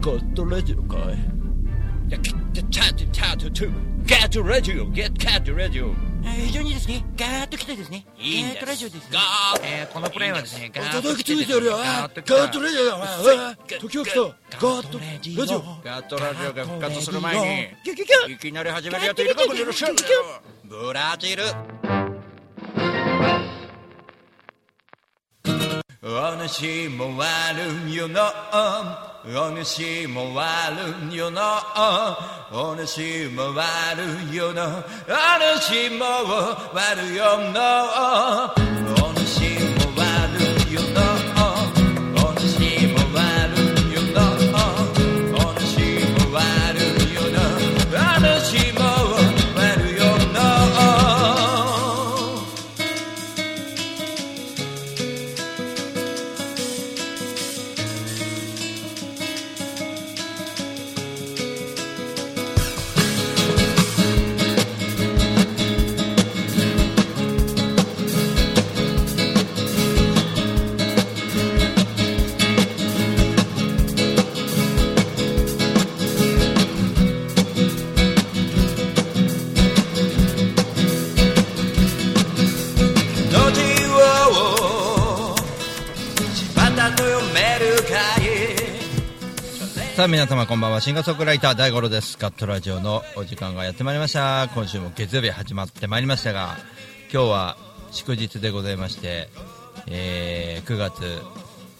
[0.00, 1.00] ゴッドラジオかい。
[2.08, 3.72] いや、ゲットチャートチャートトゥ
[4.06, 5.92] ゲットラジオゲットゲットラジオ
[6.22, 9.10] 非常にですね、ガーッと来てですね、ガーッとラジオですね。
[9.12, 19.96] ガーッえーこのプレイはですね、ガーッと叩きついてやるよガーッとラジオだガ時が来たガットラジオガットラジオが復活する前に、いきなり始めるやついるかもしれません
[20.64, 21.44] ブラジル
[26.02, 31.42] お主も悪いよなお主も悪よの
[32.50, 34.80] お主も悪よのお
[35.60, 36.04] 主も
[36.72, 37.60] 悪よの
[38.96, 39.69] お主も
[90.00, 90.80] さあ皆様こんばんは。
[90.80, 92.16] シンガーソングライター大五郎です。
[92.18, 94.48] ガットラジオのお時間がやってまいりました。
[94.54, 96.56] 今週も月曜日始まってまいりましたが
[97.12, 97.58] 今日は
[97.90, 99.28] 祝日でございまして、
[99.86, 101.02] えー9月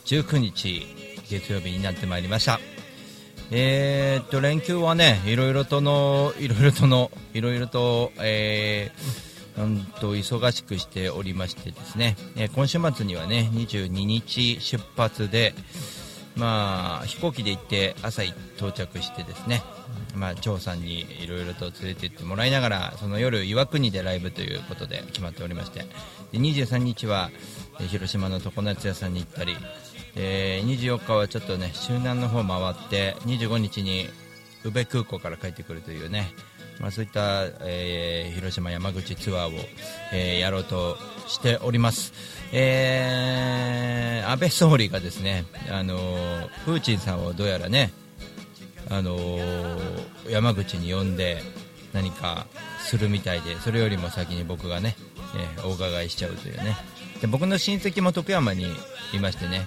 [0.04, 0.82] 19日
[1.30, 2.60] 月曜日になってまいりました。
[3.50, 15.54] えーっと連休はねいろいろとのいろいろとのいろいろとえーうんと忙しくしておりましてですね、えー今週末にはね22日出発で
[16.40, 19.62] まあ、飛行機で行って朝到着してですね、
[20.16, 25.80] まあ、張さんにいろいろと連れて行ってもらいながらその夜、岩国でライブということで決まっておりまして
[26.32, 27.30] で23日は
[27.88, 29.54] 広島の常夏屋さんに行ったり、
[30.16, 34.06] え24日はちょっとね周南の方回って25日に
[34.64, 36.32] 宇部空港から帰ってくるというね、
[36.80, 39.52] まあ、そういった、えー広島、山口ツアーを、
[40.12, 42.12] えーやろうとしております、
[42.52, 45.96] えー安倍総理がですね、あの
[46.64, 47.92] プーチンさんをどうやらね、
[48.88, 49.18] あの
[50.28, 51.42] 山口に呼んで
[51.92, 52.46] 何か
[52.78, 54.94] するみたいでそれよりも先に僕がね、
[55.56, 56.76] えーお伺いしちゃうというね。
[57.20, 58.66] で僕の親戚も徳山に
[59.12, 59.66] いましてね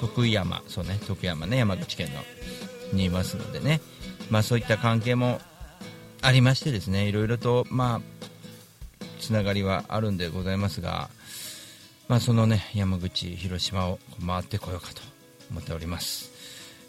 [0.00, 2.20] 徳山そうね徳山ね山口県の
[2.92, 3.80] にいますのでね、
[4.30, 5.40] まあ、そういった関係も
[6.22, 8.00] ありましてですねいろいろとまあ
[9.20, 11.10] つながりはあるんでございますが、
[12.08, 15.00] まあ、そのね山口広島を回ってこようかと
[15.50, 16.30] 思っております、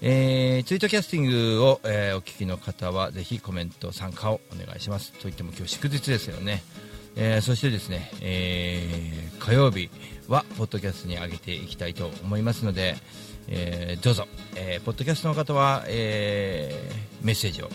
[0.01, 1.25] えーツイートキャスティン
[1.57, 5.13] グを、えーお聞きの方はぜひコメント参加をお願いします。
[5.13, 6.63] といっても今日祝日ですよね、
[7.15, 9.89] えーそしてですね、えー火曜日
[10.27, 12.95] はポッドキャストに上げていきたいと思いますので、
[13.47, 17.69] えーどうぞ、えーポッドキャストの方は、えーメッセージを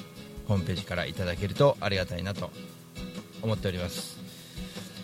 [0.47, 2.51] ホームページからいただけるとありがたいなと
[3.43, 4.20] 思っております。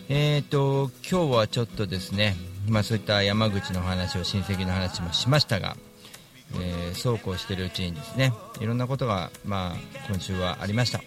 [0.09, 2.37] えー、と今日はちょっとですね、
[2.69, 5.75] まあ、そういった山口の話を親戚の話もしましたが、
[6.53, 8.31] えーそうこうしているうちにですね
[8.61, 11.01] いろんなことが、まあ、今週はありました、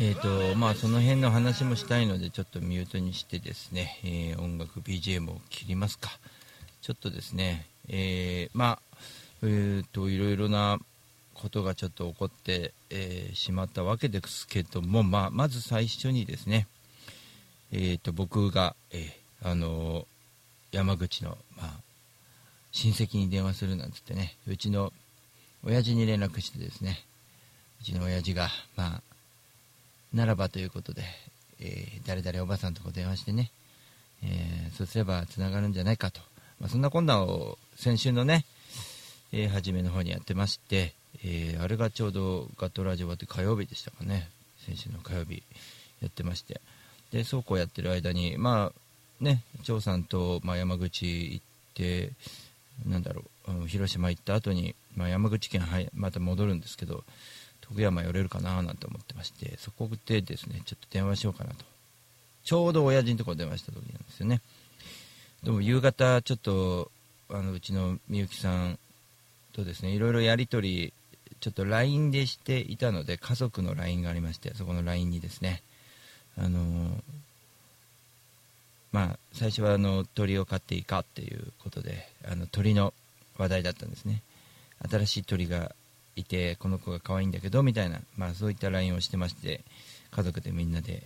[0.00, 6.10] えーとまあ、その辺の話もしたいのでちょっとミュートにしてですね、えー音楽 BGM を切りますか。
[6.82, 8.96] ちょっとですね、えーまあ
[9.42, 10.78] えー、といろいろな
[11.34, 16.68] ことがちょっと起こって、えーしまったわけですけども、まあ、まず最初にですね、
[17.72, 20.04] えー、と僕が、えーあのー
[20.72, 21.70] 山口の、まあ、
[22.70, 24.92] 親戚に電話するなんつってねうちの
[25.64, 27.00] 親父に連絡してですね
[27.80, 29.02] うちの親父が、まあ、
[30.14, 31.02] ならばということで、
[31.60, 33.50] えー誰々おばさんとこ電話してね、
[34.22, 36.20] えーそうすればつながるんじゃないかと、
[36.60, 38.44] まあ、そんな困難を先週のね、
[39.32, 40.92] えー初めの方にやってまして、
[41.24, 44.28] えあれがちょうどガットラジオ終わって火曜日でしたかね
[44.66, 45.42] 先週の火曜日
[46.00, 46.60] やってまして。
[47.12, 52.10] でそうこうやってる間にまあね張さんと、まあ、山口行って
[52.88, 57.04] なんだろう広島行った後に、まあ、山口県はいまた戻るんですけど
[57.60, 61.64] 徳山寄れるかななんて思ってましてそこでですねちょっと電話しようかなと。
[62.42, 64.40] ちょうど親父のところ電話した時なんですよね。
[65.44, 66.90] でも夕方ちょっと
[67.28, 68.78] あのうちのみゆきさん
[69.52, 70.92] とですねいろいろやり取り
[71.40, 75.62] ちょっと LINE でしていたので家族の LINE がありましてそこの LINE にですね
[76.38, 76.58] あの
[78.92, 82.92] まあ最初はあの鳥を飼っていいかっていうことであの鳥の
[83.38, 84.22] 話題だったんですね。
[84.88, 85.74] 新しい鳥が
[86.16, 89.60] いてこの子が可愛いんだけどみたいな、まあ、そういった LINE をしてまして
[90.10, 91.02] 家族でみんなで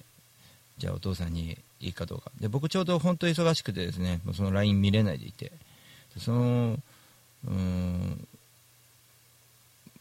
[0.79, 2.31] じゃあお父さんにいいかどうか。
[2.41, 5.53] で僕ちょうど本当に忙しくてですねその LINE 見れないでいて
[6.19, 6.79] その
[7.47, 8.27] うん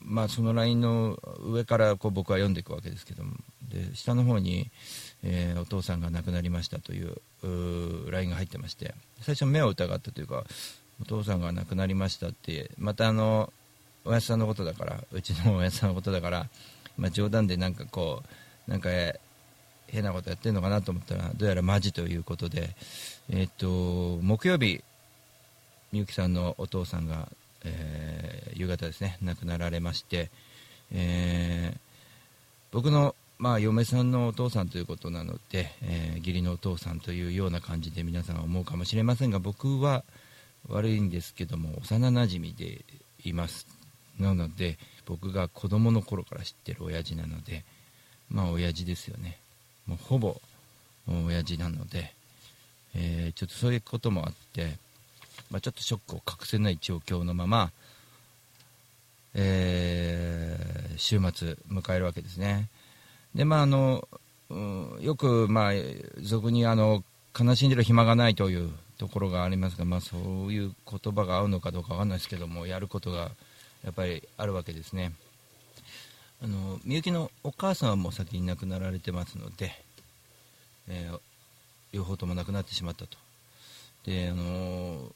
[0.02, 3.34] まあその LINE の上からこう僕は読んでいくわけですけども。
[3.74, 4.70] で下の方に、
[5.24, 10.44] えー、お父さんが亡くなりましたというう LINE が入ってまして最初目を疑ったというか
[11.02, 13.52] お父さんが亡くなりましたってまたあの
[14.06, 16.48] おやさんのことだからうちのおやさんのことだから、
[16.98, 18.22] まあ、冗談でなんかこ
[18.68, 18.90] うなんか
[19.88, 22.76] 変なことやってるのかなと思ったらどうやらマジということで、
[23.30, 24.84] えー、っと木曜日
[25.92, 27.30] みゆきさんのお父さんが、
[27.64, 30.32] えー、夕方ですね亡くなられまして、
[30.92, 31.80] えー、
[32.72, 40.04] 僕の、まあ、嫁さんのお父さんということなので、えー、義理のお父さんというような感じで皆さんは思うかもしれませんが僕は
[40.70, 42.86] 悪いんですけども幼なじみで
[43.26, 43.68] います。
[44.20, 47.66] なので僕が子供の頃から知ってる親父なので
[48.30, 49.38] まあ親父ですよね。
[49.88, 50.40] もうほぼ
[51.08, 52.14] 親父なので、
[52.96, 54.78] えー、ちょっとそういうこともあって、
[55.52, 57.72] まあ、ちょっとショックを隠せない状況のまま、
[59.34, 62.70] えー、週末迎えるわけですね。
[63.36, 64.08] でまああの、
[65.02, 65.72] よくまあ
[66.22, 67.04] 俗にあの
[67.38, 73.32] 悲しんでる暇がないというところがありますが、まあ、そういう言葉が合うのかどうか分かんないですけどもやることが
[73.84, 75.12] やっぱりあるわけですね。
[76.42, 79.72] あのみゆきのお母さんはもう先に亡くなられてますので、
[80.90, 81.20] えー、
[81.94, 83.18] 両方とも亡くなってしまったと。
[84.06, 85.12] であの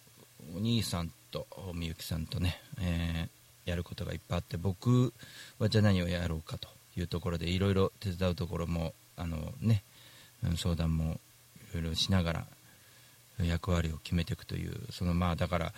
[0.56, 5.14] お兄さんとみゆきさんとね、えー、やることがいっぱいあって僕
[5.60, 6.77] はじゃあ何をやろうかと。
[6.98, 9.84] いうところでいろいろ手伝うところもあのね
[10.58, 11.20] 相談も
[11.74, 12.46] いろいろしながら
[13.46, 15.74] 役割を決めていくというそのまあだから、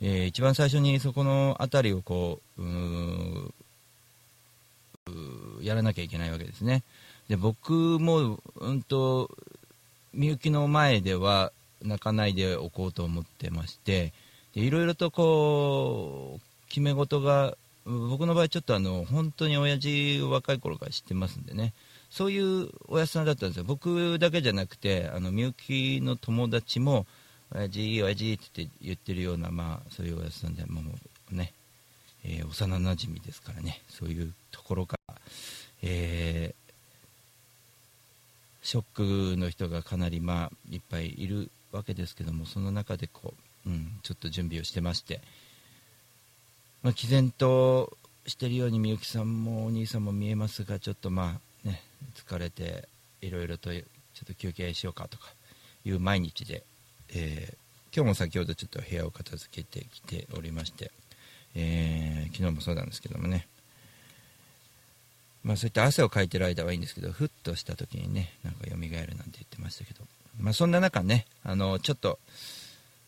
[0.00, 2.62] えー、一番最初にそこの辺りをこう
[5.62, 6.82] やらなきゃいけないわけですね。
[7.28, 9.30] で僕もうんと
[10.12, 14.12] みゆきの前では泣かないでおこうと思ってまして
[14.54, 17.56] いろいろとこう決め事が
[17.86, 21.72] 僕の場合ちょっとあの本当に親父を若い頃から知ってますんでね。
[22.10, 23.64] そういうおやつさんだったんですよ。
[23.64, 27.06] 僕だけじゃなくてあのみゆきの友達も
[27.52, 30.80] 親父親父って言ってるようなまあそういうおやつさんでも
[31.32, 31.52] うね、
[32.24, 33.82] えー、幼なじみですからね。
[33.88, 35.16] そういうところから、
[35.82, 38.84] えー、ショッ
[39.34, 43.34] クの人がかなりまあいっぱいいるわけですけどもその中でこ
[43.66, 45.20] う、うん、ちょっと準備をしてまして、
[46.84, 47.96] まあ、毅然と
[48.26, 51.80] してるようにみゆきさんもお兄さんも見えますがちょっとまあね
[52.14, 52.86] 疲れて
[53.22, 55.24] いろいろとちょっと休憩しようかとか
[55.86, 56.62] いう毎日で、
[57.14, 60.90] えー、今日も先ほどちょっと部屋を片付けてきておりまして、
[61.56, 63.48] えー、昨日もそうなんですけどもね。
[65.42, 70.04] まあそういった汗をかいてる間はいいんですけどふっとした時にねなんか蘇るなんて言ってましたけど。
[70.38, 72.18] まあそんな中ねあのちょっと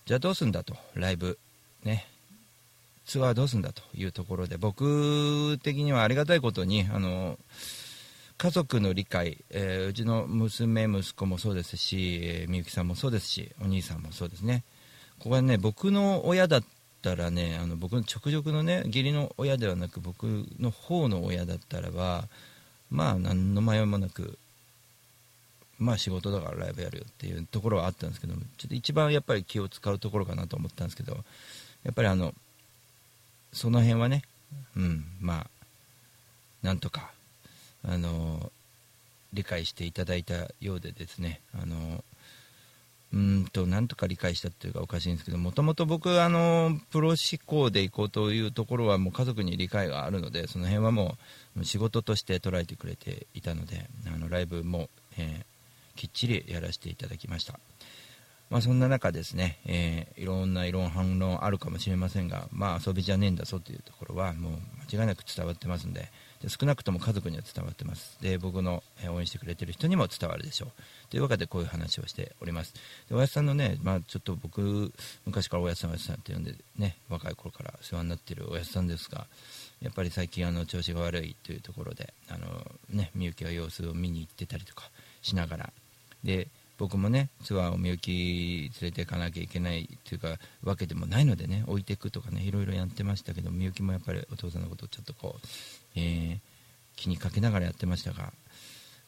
[0.06, 1.38] じゃあどうすんだとライブ
[1.84, 2.06] ね
[3.06, 7.38] ツアーどうすんだというところで僕的にはありがたいことにあの
[8.36, 14.62] 家族の理解、えー、うちの娘息子もそうですし、みゆきさんもそうですしお兄さんもそうですね。
[15.18, 16.64] ここはね僕の親だっ
[17.00, 20.24] たらねあの僕の直属のね義理の親ではなく僕
[20.58, 22.24] の方の親だったらば
[22.90, 24.38] まあ何の迷いもなく
[25.78, 31.14] まあ仕事だからライブやるよっていうところはあったんですけどちょっと一番やっぱり気を使うところかなと思ったんですけど
[31.84, 32.34] やっぱりあの
[33.52, 34.22] その辺はね
[34.76, 35.46] うんまあ
[36.62, 37.10] なんとか
[37.84, 38.50] あの
[39.32, 42.02] 理解していただいたようでですねあの
[43.12, 51.16] うんとなんとか理解したっていうかおかしいんですけどもともと僕あのプロ志向でいこうというところはもう家族に理解があるのでその辺はも
[51.58, 57.58] う仕事として捉えてくれていたのであのライブも、えー、きっちりやらせていただきました。
[58.48, 64.52] まあ、そんな中ですね、えー、いろんな異論反論あるかもしれませんが、まあ、遊びじゃねえんだぞというところはもう
[64.94, 66.08] 間違いなく伝わってますんで、
[66.42, 68.18] で少なくとも家族には伝わってます。
[68.20, 70.70] で僕の応援してくれてる人にも伝わるでしょう。
[71.10, 72.74] というわけでこういう話をしております。
[73.08, 74.92] でおやつさんのね、まあ、ちょっと僕
[75.24, 79.26] 昔からおやつさんおやつさんって呼んでね若い頃から世話になっているおやつさんですが
[79.80, 82.46] やっぱり最近あの調子が悪いというところであの
[82.90, 84.90] ねみゆきが様子を見に行ってたりとか
[85.22, 85.72] しながら
[86.22, 95.46] で僕もねツアーをみゆき連れていかなきゃいけないというかわけでもないのでね置いていくとかねいろいろやってましたけどみゆきもやっぱりお父さんのことをちょっとこう
[95.96, 96.38] えー、
[96.94, 98.32] 気にかけながらやってましたが、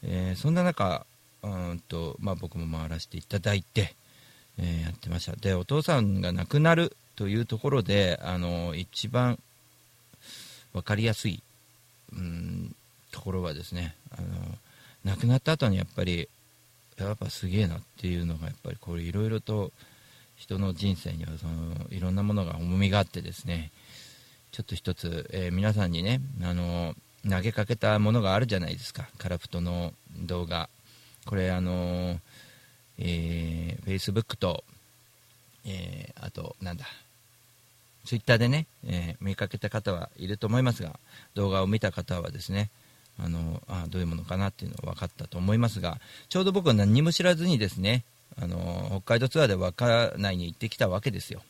[0.02, 1.06] えー、そんな中
[1.42, 3.94] うんと、まあ、僕も回らせていただいて、
[4.58, 5.36] えー、やってました。
[5.36, 9.38] でお父さんが亡くなるというところであの一番
[10.72, 11.42] 分かりやすい、
[12.12, 12.74] うん、
[13.12, 14.28] ところはですねあの
[15.04, 16.28] 亡くなった後にやっぱり
[17.04, 19.72] やっぱすげえなっていうのがやっぱりこれいろいろと
[20.36, 21.54] 人の人生にはその
[21.90, 23.70] いろんなものが重みがあってですね
[24.52, 26.94] ちょっと一つ、えー、皆さんにねあの
[27.28, 29.08] 投げかけたものがあるじゃないですか。
[29.18, 30.68] カラプトの動画。
[31.26, 32.18] これあの
[32.98, 34.64] えー、Facebook と、
[35.64, 36.84] えー、あとなんだ
[38.04, 40.98] ツイッターでね、えー、見かけた方はいると思いますが
[41.34, 42.70] 動画を見た方はですね
[43.18, 45.98] あのあどういうものかなっていうのが分かったと思いますが
[46.28, 48.04] ちょうど僕は何も知らずにですね
[48.40, 51.42] あの北海道ツアーで稚内に行ってきたわけですよ。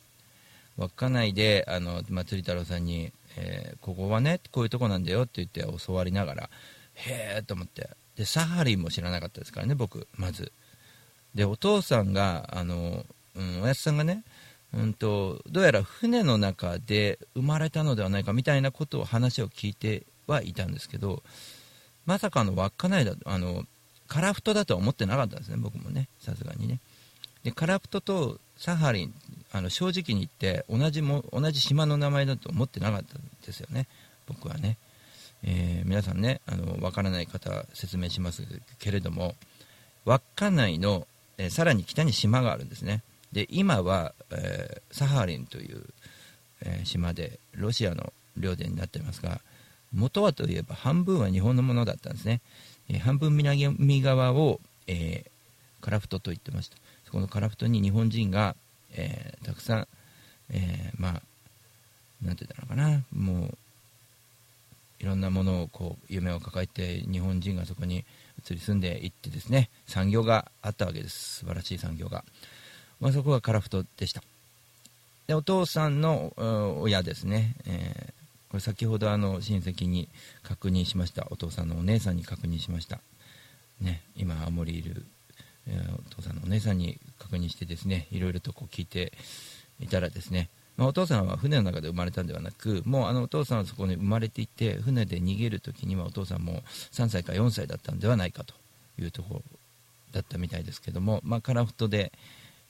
[0.78, 6.50] 稚内であの松太郎さんに、えー、ここはねこういうとこなんだよって言って教わりながら
[6.94, 10.52] へえと思ってでサハリンも知らなかったですからね僕まず。
[11.34, 13.04] でお父さんがあの、
[13.36, 14.24] うん、おやつさんがね
[14.72, 21.22] うんとどうやら船の中で生まれたのではないかみたいなことを話を聞いてはいたんですけど
[22.08, 23.64] まさかの稚内だあの
[24.06, 26.80] カラフトだとは思ってなかったんですね僕もねさすがにね。
[27.44, 29.14] でカラフトとサハリン
[29.52, 33.86] あの正直に言って同じも同じ島の名前だと思ってなかったんですよね
[34.26, 34.78] 僕はね、
[35.44, 38.42] えー、皆さんねあの分からない方説明します
[38.78, 39.34] けれども
[40.06, 43.02] 稚内の、えー、さらに北に島があるんですね。
[43.32, 45.84] で今は、えー、サハリンという、
[46.62, 49.42] え島でロシアの領土になっていますが
[49.92, 52.40] 元はといえば半分は日本のものだったんですね、
[52.88, 55.24] え半分南側を、え
[55.80, 56.76] カラフトと言ってました。
[57.06, 58.56] そこのカラフトに日本人が、
[58.92, 59.88] えたくさん、
[60.50, 61.22] えまあ
[62.22, 63.02] なんて言ったのかな。
[63.12, 63.58] もう
[65.00, 68.04] いろんなものをこう夢を抱えて日本人がそこに
[68.44, 69.70] 移り住んでいってですね。
[69.86, 71.40] 産業があったわけです。
[71.40, 72.24] 素晴らしい産業が、
[73.00, 74.22] まあ、そこがカラフトでした。
[75.28, 76.32] でお父さんの
[76.80, 78.12] 親ですね、えー、
[78.50, 80.08] これ先ほどあの親戚に
[80.42, 81.26] 確認しました。
[81.30, 83.00] お父さんのお姉さんに確認しました。
[83.80, 85.04] ね今青森いる、
[85.66, 89.12] えー、お父さんのお姉さんに確認してですねいろいろとこう聞いて
[89.80, 96.62] いたらですねまあ、お父さんは船の中で生まれたんではなくもうあのお父さんはそこに生まれていて船で逃げるときにはお父さんも
[96.92, 98.54] 3歳か4歳だったんではないかと
[98.96, 99.42] いうところ
[100.12, 102.12] だったみたいですけども、まあ、カラフトで、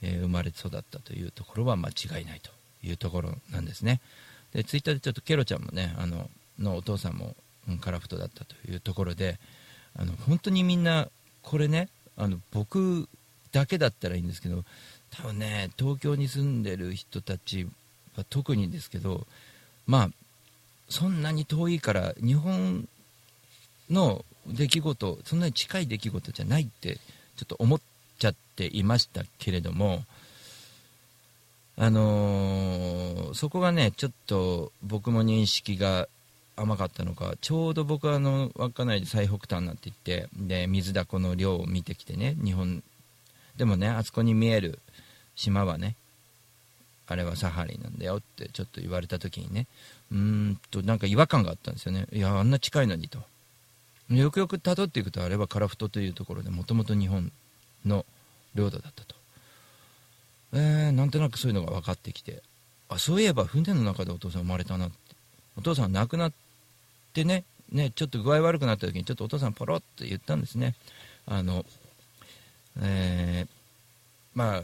[0.02, 2.50] えー、生まれ育ったというところは間違いないと
[2.82, 4.00] いうところなんですね。
[4.52, 7.37] でツイッターでちょっとケロちゃんもねあののお父さんも、
[7.69, 9.38] うん、カラフトだったというところで
[9.97, 11.09] あの本当にみんな
[11.43, 13.09] これねあの僕
[13.52, 14.64] だけだったらいいんですけど
[15.11, 17.67] 多分ね東京に住んでる人たち
[18.17, 19.26] は特にですけど
[19.87, 20.11] まあ
[20.88, 22.88] そんなに遠いから日本
[23.90, 26.97] の出来事そんなに近い出来事じゃないって
[27.37, 27.81] ちょっと思っ
[28.19, 30.02] ちゃっていましたけれども
[31.76, 33.08] あのー、
[33.38, 36.09] そこがねちょっと僕も認識が
[36.57, 42.83] 甘かったのかちょうど僕はあの稚内で最北端になっていってで水だこの量を見てきてね日本
[43.57, 44.80] でもねあそこに見える
[45.37, 45.95] 島はね
[47.07, 49.68] あれはサハリンなんだよってちょっと言われた時にね
[50.11, 52.09] うーんとなんか違和感があったんですよね。
[52.11, 53.21] いやあんな近いのにと。
[54.11, 57.30] よくよく辿っていくとあれはカラフトというところでもともと日本
[57.87, 58.04] の
[58.57, 59.14] 領土だったと。
[60.54, 62.42] えー、なんとなくそういうのが分かってきて。
[62.88, 64.97] あそういえば船の中でお父さん生まれたなって。
[65.59, 66.33] お父さん亡くなっ
[67.12, 70.75] てねねちょっと具合悪くなった時にちょっとお父さんポロって言ったんですね。
[71.26, 71.64] あの
[72.80, 73.49] えー、
[74.35, 74.62] まあ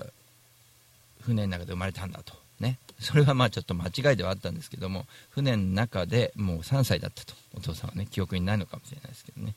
[1.22, 7.34] 船の中で生まれたんだと、ね、それはまあちょっと間違いではあったんですけども船の中でもう3歳だったと。
[7.56, 9.54] お父さんはね記憶にないのかもしれないですけどね、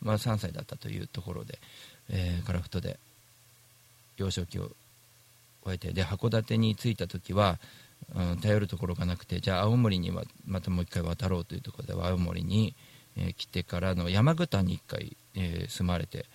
[0.00, 1.58] まあ、3歳だったというところで、
[2.10, 2.98] えー、カラフトで
[4.16, 4.70] 幼少期を
[5.64, 7.58] 終えてで函館に着いた時は、
[8.14, 12.74] うん、頼るところがなくてじゃあ青森にはまたもう一回渡ろうというところで青森に、
[13.16, 16.26] えー、来てからの山形に1回、えー、住まれて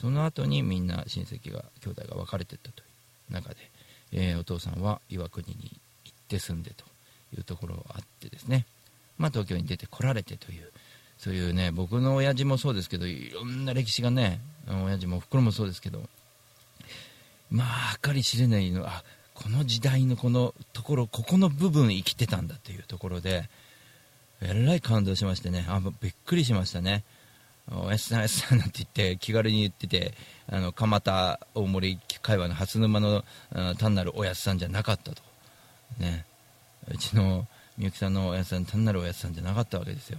[0.00, 2.84] その後にみんな親戚が兄弟が分かれてったとい
[3.30, 3.56] う中で、
[4.12, 6.84] えー、お父さんは岩国に行って住んでと
[7.36, 8.64] いうところがあってですね、
[9.18, 10.70] まあ、東京に出てこられてという
[11.18, 16.02] そういうね僕の親父もそうですけどいろんな歴史がね親父もおふくろもそうですけど
[17.50, 19.02] まあ計り知れないのあ
[19.40, 23.48] この時代のこのところここの部分生きてたんだというところで
[24.40, 25.64] えらい感動しましてね。
[25.68, 27.04] あびっくりしましたね。
[27.70, 30.14] おやすさんおやすさんなんて言って気軽に言ってて
[30.48, 33.24] あの蒲田大森会話の初沼の
[33.78, 35.22] 単なるおやすさんじゃなかったと、
[36.00, 36.24] ね、
[36.90, 40.18] うちのみゆきさんのおやすさん単なるおやすさんじゃなかったわけですよ。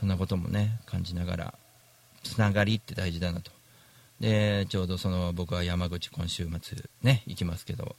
[0.00, 1.54] そんなこともね感じながら
[2.22, 3.57] つながりって大事だなと。
[4.20, 7.94] でちょうどその僕は山口今週末ね行きますけど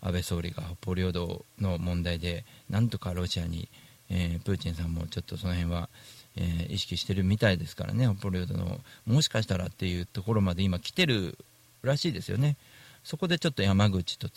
[0.00, 3.68] 安倍総理が北方領土の問題でなんとかロシアに、
[4.10, 5.88] えープーチンさんもちょっとその辺は、
[6.36, 11.36] えー意識してるみたいですからね北方領土のもしかしたらっていうところまで今来てる
[11.82, 12.56] らしいですよね。
[13.02, 14.28] そこでちょっと山口と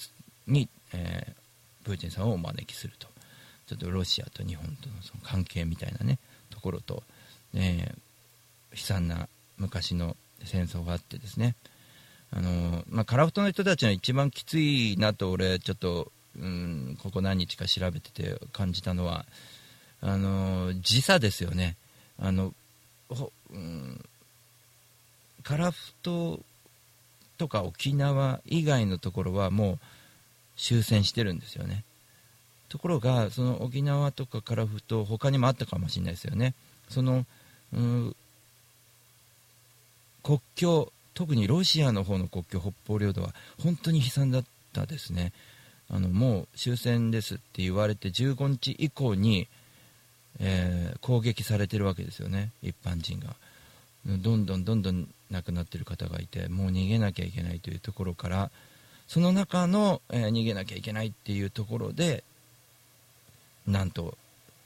[0.48, 1.34] に、えー
[1.86, 3.08] プーチンさんをお招きすると。
[3.67, 7.03] ちょっとロシアと日本とのその関係みたいなねところと、
[7.53, 7.98] えー
[8.74, 9.27] 悲惨な
[9.58, 11.56] 昔の戦争があってですね。
[12.32, 19.25] あのまあ、カラフトの人たちの一番きついなと俺ちょっと、うん、ここ何日か調べてて感じたのは
[20.01, 21.77] あの時差ですよね。
[22.20, 22.53] あの、
[23.50, 24.03] うん、
[25.44, 26.41] カラフト
[27.38, 29.79] とか沖縄以外のところはもう
[30.58, 31.84] 終戦してるんですよね。
[32.70, 36.53] ところがその沖縄とかカラフト他にもあったかもしれないですよね。
[36.89, 37.25] その、
[37.74, 38.15] うん、
[40.27, 44.43] 国境特にロシアの方の国境北方領土は本当に悲惨だっ
[44.74, 45.31] たですね。
[45.89, 49.48] あのもう終戦ですって言われて15日以降に、
[50.41, 53.36] えー攻撃されてるわけですよね一般人が。
[54.05, 58.51] どんどんどんどん亡くなってる方がいてもう逃げなきゃいけないというところから
[59.07, 62.25] その中の、えー逃げなきゃいけないっていうところで
[63.65, 64.17] なんと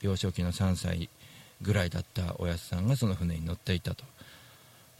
[0.01, 1.09] 幼少期の3歳
[1.61, 4.03] ぐらいだったおやすさんがその船に乗っていたと。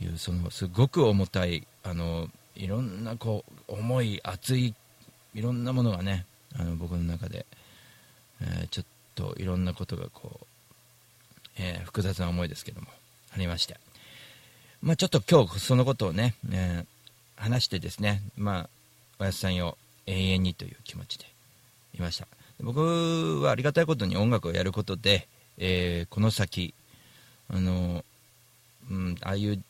[0.02, 4.74] いうそのすごく重たいあのいろんなこう重い熱い
[5.34, 7.46] いろんなものがねあの僕の中で、
[8.42, 10.46] えーちょっといろんなことがこう、
[11.58, 12.88] えー複雑な思いですけども
[13.34, 13.78] ありまして、
[14.82, 16.86] まあ、ちょっと今日そのことをね、えー
[17.38, 18.70] 話してですね、まあ、
[19.18, 21.26] おやすさんよ永遠にという気持ちで
[21.98, 22.28] いました。
[22.62, 25.28] 僕はありがたいことに音楽をやることで、
[25.58, 26.76] えーこの先
[27.50, 28.06] あの、
[28.92, 29.64] うん、ああいう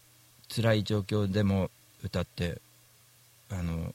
[0.54, 1.70] 辛い状況でも
[2.04, 2.60] 歌って
[3.50, 3.94] あの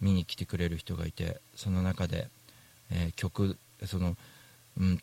[0.00, 2.28] 見に来てくれる人がいてその中で、
[2.90, 4.16] えー曲その、
[4.78, 5.00] うん、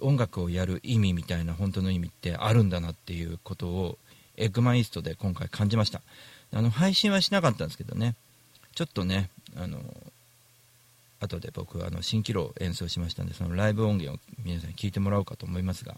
[0.00, 3.98] 音楽をやる意味みたいな本当の意味ってあるんだなっていうことを
[4.36, 6.00] エッグマンイーストで今回感じました。
[6.52, 8.14] あの配信はしなかったんですけどね。
[8.74, 9.78] ちょっとねあの
[11.20, 15.96] 後で僕はあの蜃気楼を演奏しましたんでそのライブ音源を皆さんに聞いてもらおうかと思いますが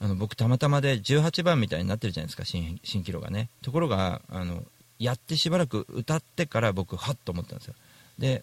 [0.00, 3.50] あの僕たまたまで18番みたいになってるじゃないですか蜃蜃気楼がね。
[3.62, 4.64] ところがあの
[4.98, 7.74] やってしばらく歌ってから僕はっと思ったんですよ。
[8.18, 8.42] で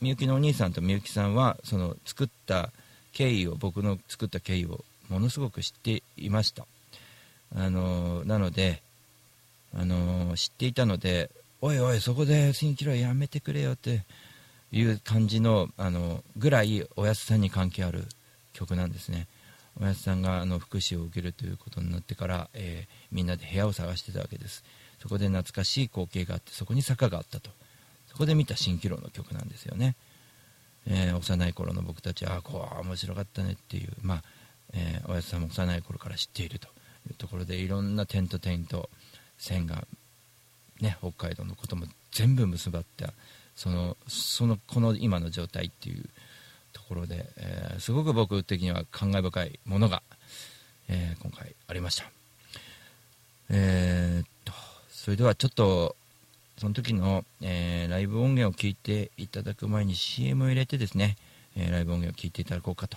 [0.00, 2.70] みゆきのお兄さんとみゆきさんはその作った
[3.12, 6.66] 経緯を僕の作った経緯をものすごく知っていました。
[7.54, 8.82] あのなので
[9.74, 14.04] あの知っていたのでおいおいそこで蜃気楼やめてくれよって
[14.72, 18.04] いう感じのあのぐらいおやすさんに関係ある
[18.52, 19.28] 曲なんですね。
[19.80, 24.64] おやすさんがあの福祉を受けるということになってから、えーみんなで部屋を探してたわけです。
[25.00, 27.50] そこで懐かしい光景があってそこに坂があったと。
[28.08, 29.96] そこで見た蜃気楼の曲なんですよね、
[30.86, 34.22] えー幼い頃の僕たちはあこう面白かったねっていうまあ、
[34.74, 36.68] えーおやすさんも幼い頃から知っていると。
[37.08, 38.88] いうところでいろんな点と点と
[39.36, 39.84] 線が
[40.80, 43.12] ね、北海道のことも全部結ばった
[43.54, 46.04] そのそのこの今の状態っていう
[46.72, 50.02] ところで、えーすごく僕的には感慨深いものが、
[50.88, 52.04] えー今回ありました。
[53.50, 54.52] えーっと
[54.90, 55.96] それではちょっと
[56.58, 61.16] その時の、えーライブ音源を聞いていただく前に CM を入れてですね、
[61.56, 62.96] えーライブ音源を聞いていただこうかと、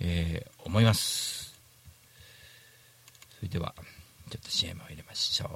[0.00, 1.58] えー思います。
[3.38, 3.74] それでは
[4.30, 5.48] ちょっと CM を入れましょう。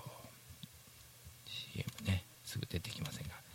[1.72, 3.45] CM ねすぐ出てきませんが。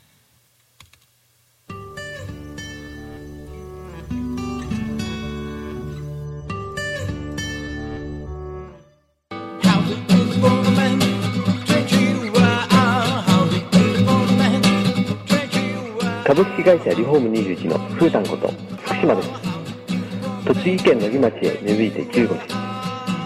[16.32, 18.48] 株式会社リフォーム21のふうたんこと
[18.86, 19.30] 福島です。
[20.46, 22.48] 栃木県野木町へ根付いて15年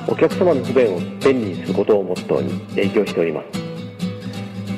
[0.08, 3.48] お客様の不便を便利にすることをモットーに営業しております。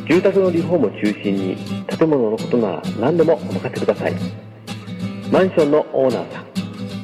[0.09, 1.55] 住宅のリフォームを中心に
[1.87, 4.13] 建物のことなら何でもお任せください。
[5.31, 6.45] マンションのオーナーさん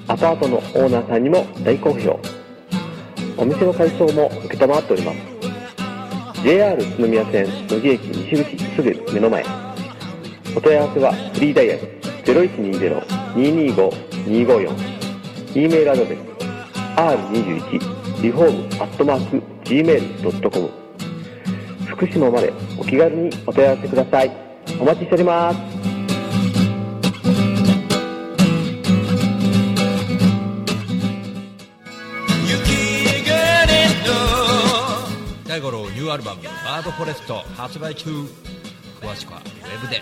[0.09, 2.19] アパートのオーナーさんにも大好評。
[3.37, 6.43] お店の改装も承っております。
[6.43, 9.62] JR 宇都宮線野木駅西口すぐ目の前。
[10.55, 11.81] お問い合わせはフリーダイヤル
[12.23, 14.93] 0120-225-254
[15.55, 16.19] e メールアドレス
[16.95, 20.69] r21 リフォームアットマーク gmail.com
[21.87, 24.31] 福島までお気軽にお問い合わせください。
[24.79, 25.59] お待ちしております。
[35.47, 38.09] 大五郎ニューアルバム「バードフォレスト」発売中。
[39.01, 40.01] 詳しくはウェブで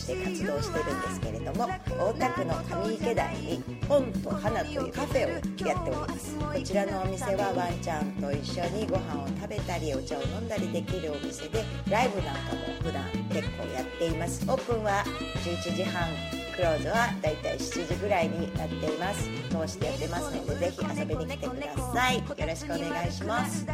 [0.01, 5.41] して活動してるんですけれども大田区の上池台に本と花というカフェをやっ
[5.83, 6.35] ております。
[6.39, 14.43] こちらのお店はワンちゃんと一緒にご飯を食べたりお茶を飲んだりできるお店でライブなんかも普段結構やっています。
[14.49, 15.03] オープンは
[15.43, 16.09] 11時半
[16.55, 19.29] クローズはだいたい7時ぐらいになっています。
[19.49, 22.17] 通してやってますのでぜひ遊びに来てください。
[22.17, 23.67] よろしくお願いします。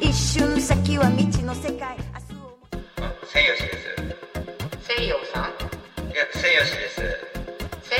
[0.00, 1.96] 一瞬先は未知の世界。
[1.96, 2.58] 明日を
[3.26, 3.72] 千吉で
[4.24, 4.27] す
[4.98, 5.44] 西洋さん。
[6.10, 6.48] いやですセ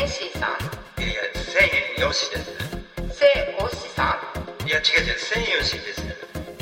[0.02, 0.50] ンシーさん。
[1.00, 1.52] いやです
[3.94, 4.18] さ
[4.64, 4.66] ん。
[4.66, 5.32] いや違う違うです。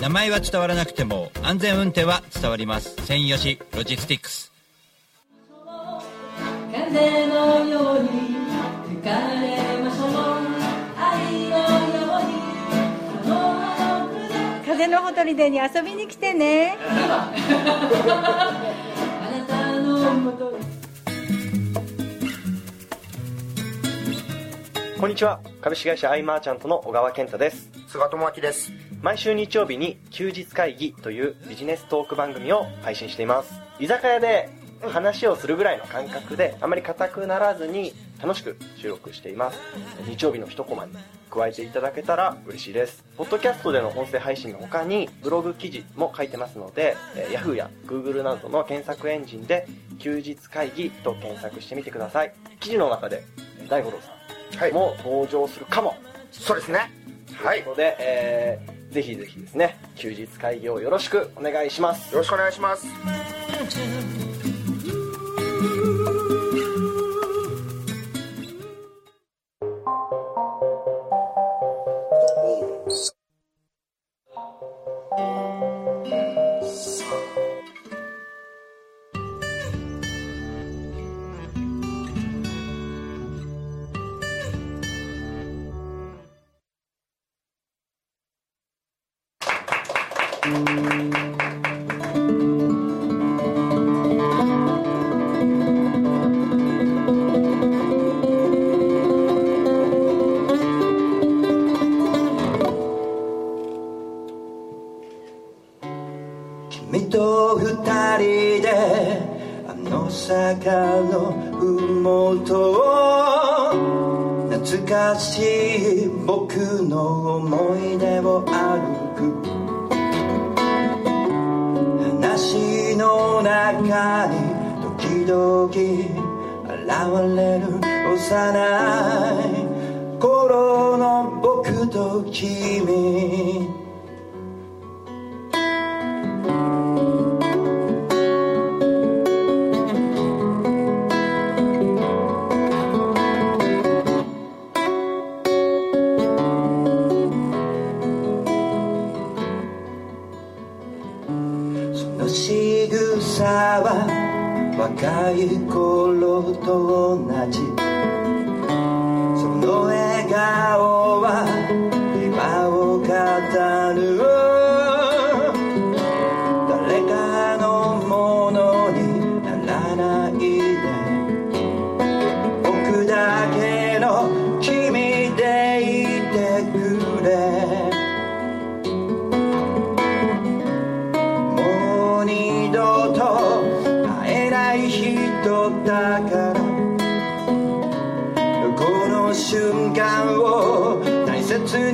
[0.03, 2.97] 名前は伝わらなくても安全運転は伝わります。
[3.07, 4.53] 専用しロジスティックス。
[6.71, 8.09] 風のように
[8.89, 10.11] 吹かれましょう
[10.99, 12.37] 愛のように
[14.67, 16.77] 風のほとりでに遊びに来てね
[20.07, 20.13] こ
[25.09, 25.41] んにちは。
[25.61, 27.73] 株式会社アイマーチャントの小川健太です。
[27.89, 28.73] 菅智明です。
[29.03, 33.61] 毎週日曜日に休日会議というビジネストーク番組を配信しています。
[33.81, 34.49] 居酒屋で
[34.89, 39.59] 話をするぐらいの感覚であまり硬くならずに楽しく収録しています。
[40.07, 40.93] 日曜日の一コマに
[41.31, 43.05] 加えていただけたら嬉しいです。
[43.17, 49.67] ポッドキャストでの音声配信の他にブログ記事も書いてますので、えー Yahoo や Google などの検索エンジンで
[49.99, 52.33] 休日会議と検索してみてください。
[52.61, 53.25] 記事の中で
[53.61, 54.13] えー大五郎さ
[54.69, 55.97] んも登場するかも、
[56.31, 56.91] そうですね。
[57.35, 57.59] はい。
[57.59, 62.13] ということで、えーぜひぜひですね休日会議をよろしくお願いします。
[62.13, 62.87] よろしくお願いします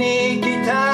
[0.02, 0.91] に生きた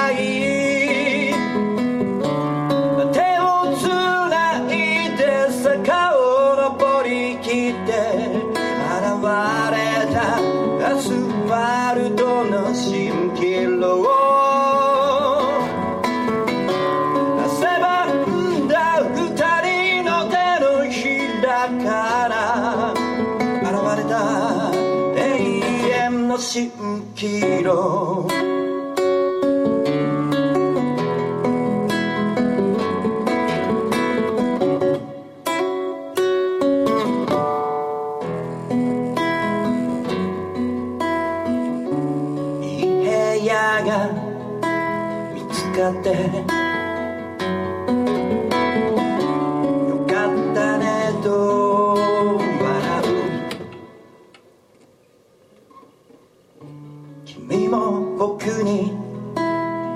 [58.19, 58.93] 僕に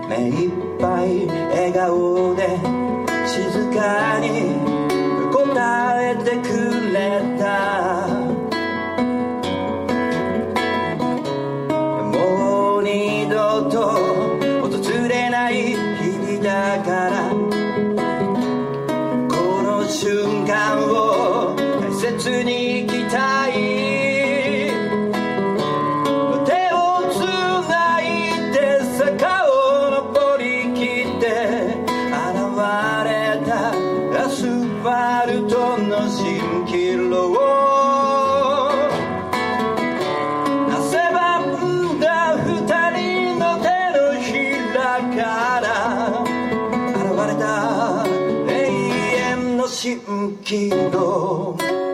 [0.08, 2.56] 目いっぱい笑顔で
[3.26, 4.54] 静かに
[5.32, 6.81] 答えてくる
[51.02, 51.91] 気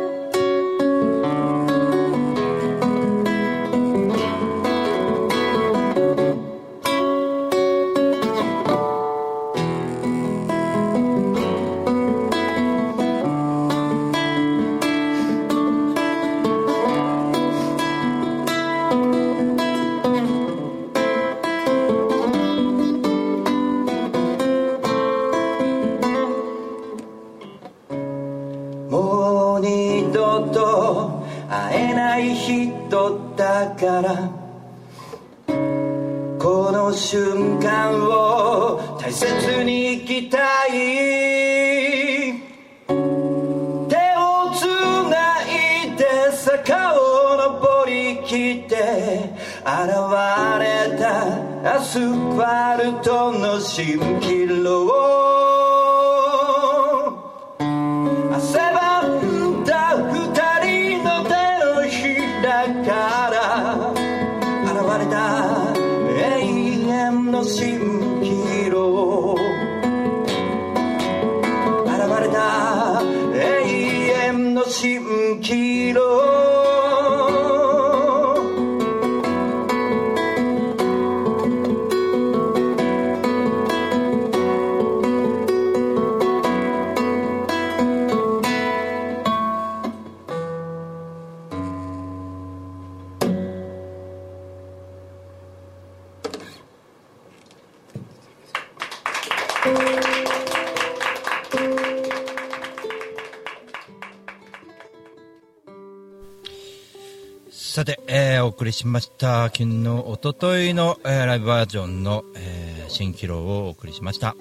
[108.79, 109.47] しました。
[109.47, 114.37] 昨日おとといの、えーライブバージョンの、えー新キロをお送りしました。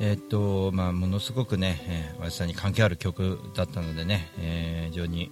[0.00, 5.30] えーっとまあものすごくね、えー、私さんに関係ある曲だったのでね、えー非常に、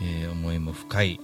[0.00, 1.20] えー思いも深い、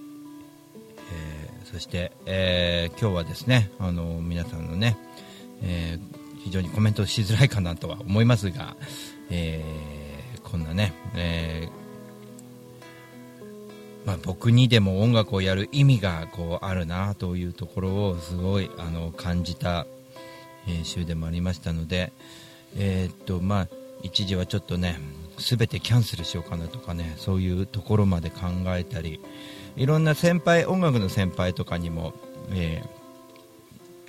[1.12, 4.97] えーそして、えー今日はですねあの皆さんのね、
[5.62, 8.75] えー非常にコメントしづらいかなとは思いますが、
[9.31, 11.84] えーこんなね、えー
[14.04, 19.86] まあ、僕にでも音楽をやる意味がこうあるなというところをすごいあの感じた、
[20.68, 22.12] え週でもありましたので、
[22.76, 23.68] えーっとまあ、
[24.02, 24.98] 一時はちょっとね
[25.38, 29.20] 全てキャンセルしようかなとかねそういうところまで考えたり
[29.76, 32.14] いろんな先輩音楽の先輩とかにも、
[32.50, 33.04] えー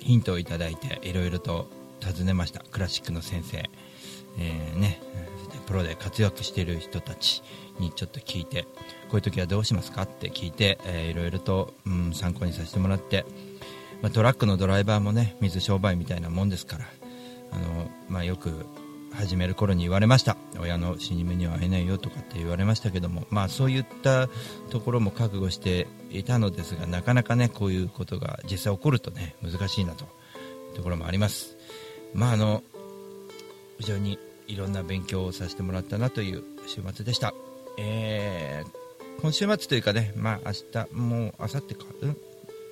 [0.06, 1.68] ヒントをいただいていろいろと
[2.00, 2.60] 尋ねました。
[2.70, 3.68] クラシックの先生、
[4.38, 5.00] えーね、
[5.66, 7.42] プロで活躍している人たち
[7.80, 8.66] にちょっと聞いて
[9.08, 10.02] こういう時はどうしますか？
[10.02, 13.24] って聞いて、えーいろいろと、うん、参考にさせてもらって、
[14.02, 16.84] まあ、トラックのドライバーもね水商売みたいなもんですから
[17.52, 18.66] あの、まあ、よく
[19.12, 24.28] 始める頃に言われました親の死に目には会えないよとかって言われましたけども、まあ、そういった
[24.68, 30.06] ところも覚悟していたのですがなかなかねこういうことが実際起こるとね難しいなとい
[30.72, 31.56] うところもあります。
[32.12, 32.62] まああの
[33.78, 37.32] 非常にいろんな勉強をさせてもらったなという週末でした。
[37.78, 38.85] えー
[39.20, 40.52] 今週末というかね、まあ明
[40.84, 42.16] 日、もう明後日か、うん、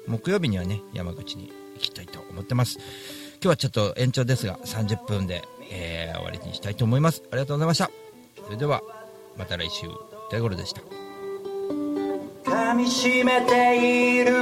[0.07, 2.79] 木曜日にはね、山口に行きたいと思ってます。
[2.79, 7.23] 今日はちょっと延長ですが、30分で、えー終わりにしたいと思います。
[7.31, 7.91] ありがとうございました。
[8.45, 8.83] それでは、
[9.37, 9.87] また来週、
[10.31, 10.83] 大五郎でした。
[12.45, 14.33] 噛みしめている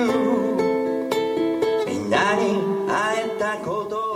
[1.87, 4.12] みんなに会えたこと